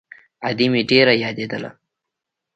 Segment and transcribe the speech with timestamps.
[0.47, 1.69] ادې مې ډېره يادېدله.